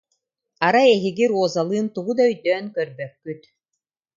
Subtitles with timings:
[0.65, 3.41] Арай эһиги Розалыын тугу да өйдөөн көрбөккүт